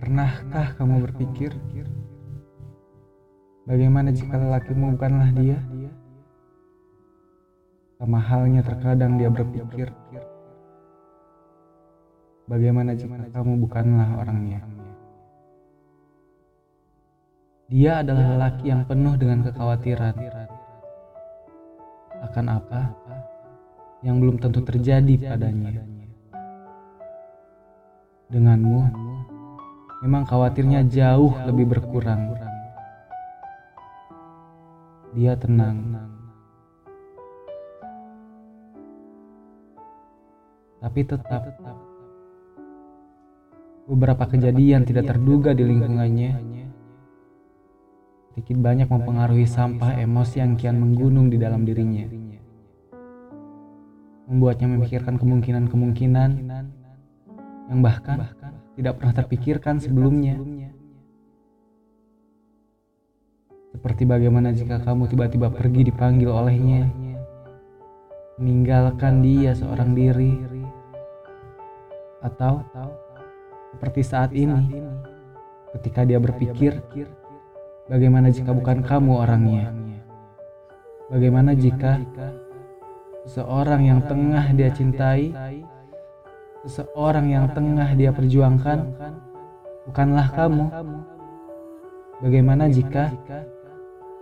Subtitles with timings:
[0.00, 1.52] Pernahkah kamu berpikir
[3.68, 5.60] bagaimana jika lelakimu bukanlah dia?
[8.00, 9.92] Sama halnya terkadang dia berpikir
[12.48, 14.64] bagaimana jika kamu bukanlah orangnya.
[17.70, 20.16] Dia adalah lelaki yang penuh dengan kekhawatiran
[22.20, 22.80] akan apa
[24.00, 25.84] yang belum tentu terjadi padanya.
[28.30, 29.09] Denganmu,
[30.00, 32.36] memang khawatirnya jauh lebih berkurang.
[35.12, 36.08] Dia tenang.
[40.80, 41.42] Tapi tetap
[43.84, 46.50] beberapa kejadian tidak terduga di lingkungannya
[48.40, 52.08] sedikit banyak mempengaruhi sampah emosi yang kian menggunung di dalam dirinya.
[54.32, 56.30] Membuatnya memikirkan kemungkinan-kemungkinan
[57.68, 58.24] yang bahkan
[58.78, 60.38] tidak pernah terpikirkan sebelumnya.
[63.70, 66.90] Seperti bagaimana jika kamu tiba-tiba pergi dipanggil olehnya,
[68.42, 70.34] meninggalkan dia seorang diri,
[72.20, 72.66] atau
[73.72, 74.74] seperti saat ini,
[75.78, 76.82] ketika dia berpikir,
[77.86, 79.70] bagaimana jika bukan kamu orangnya?
[81.10, 82.02] Bagaimana jika
[83.26, 85.30] seseorang yang tengah dia cintai,
[86.64, 88.78] seseorang yang tengah dia perjuangkan,
[89.88, 90.64] bukanlah kamu?
[92.20, 93.08] Bagaimana jika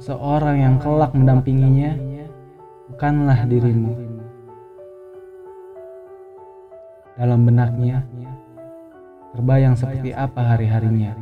[0.00, 1.92] seseorang yang kelak mendampinginya,
[2.88, 3.92] bukanlah dirimu?
[7.12, 8.08] Dalam benaknya,
[9.36, 11.12] terbayang seperti apa hari-harinya.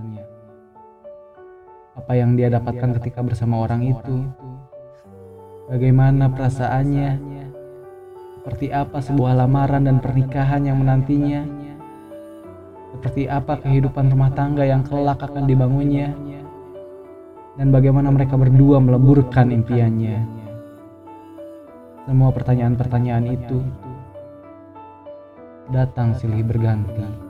[1.98, 4.30] Apa yang dia dapatkan ketika bersama orang itu.
[5.66, 7.29] Bagaimana perasaannya.
[8.40, 11.44] Seperti apa sebuah lamaran dan pernikahan yang menantinya.
[12.96, 16.16] Seperti apa kehidupan rumah tangga yang kelak akan dibangunnya.
[17.60, 20.24] Dan bagaimana mereka berdua meleburkan impiannya.
[22.08, 23.60] Semua pertanyaan-pertanyaan itu
[25.68, 27.29] datang silih berganti.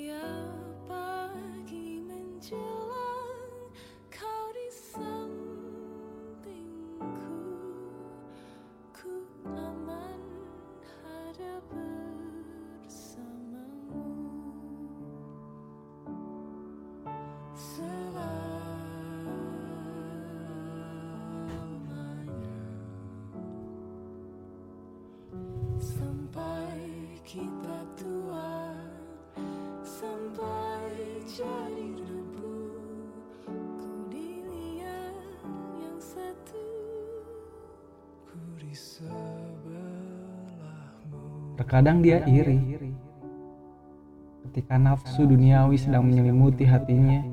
[27.31, 28.75] kita tua
[29.87, 30.91] sampai
[31.23, 32.59] jadi debu
[33.47, 33.55] ku
[34.11, 35.15] dilihat
[35.79, 36.67] yang satu
[38.27, 39.15] ku di sebelahmu.
[41.55, 42.59] Terkadang dia iri.
[44.51, 47.23] Ketika nafsu duniawi sedang menyelimuti hatinya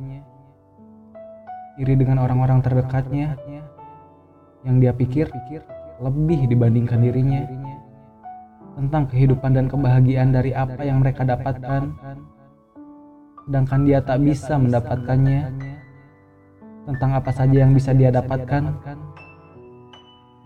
[1.74, 3.34] iri dengan orang-orang terdekatnya
[4.62, 5.26] yang dia pikir
[5.98, 7.66] lebih dibandingkan dirinya
[8.78, 11.98] tentang kehidupan dan kebahagiaan dari apa yang mereka dapatkan,
[13.42, 15.50] sedangkan dia tak bisa mendapatkannya,
[16.86, 18.70] tentang apa saja yang bisa dia dapatkan.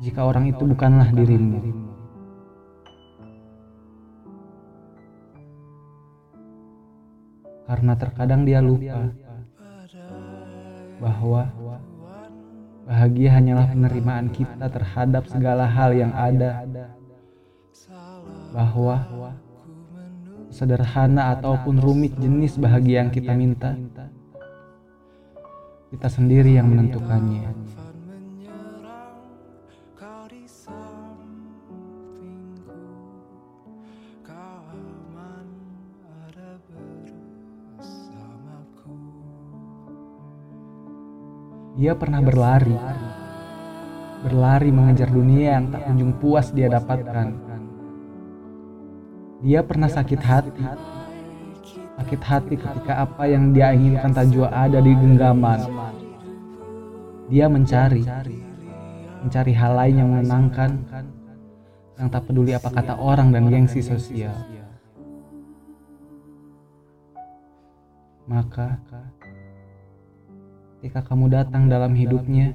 [0.01, 1.61] Jika orang itu bukanlah dirimu.
[7.69, 9.13] Karena terkadang dia lupa
[10.99, 11.53] bahwa
[12.89, 16.67] bahagia hanyalah penerimaan kita terhadap segala hal yang ada
[18.53, 19.09] bahwa
[20.53, 23.73] sederhana ataupun rumit jenis bahagia yang kita minta,
[25.89, 27.49] kita sendiri yang menentukannya.
[41.73, 42.77] Dia pernah berlari,
[44.23, 47.52] berlari mengejar dunia yang tak kunjung puas dia dapatkan
[49.43, 50.63] dia pernah sakit hati.
[51.99, 55.67] Sakit hati ketika apa yang dia inginkan tak jua ada di genggaman.
[57.27, 58.07] Dia mencari,
[59.27, 60.71] mencari hal lain yang menenangkan,
[61.99, 64.35] yang tak peduli apa kata orang dan gengsi sosial.
[68.31, 68.79] Maka,
[70.79, 72.55] ketika kamu datang dalam hidupnya,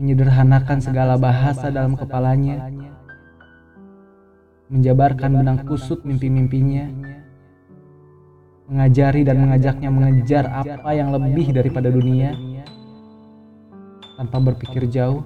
[0.00, 2.72] menyederhanakan segala bahasa dalam kepalanya,
[4.68, 6.88] menjabarkan benang kusut mimpi-mimpinya,
[8.68, 12.36] mengajari dan mengajaknya mengejar apa yang lebih daripada dunia,
[14.20, 15.24] tanpa berpikir jauh,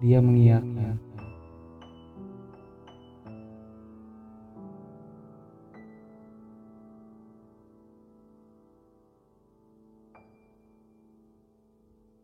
[0.00, 1.07] dia mengiyakan.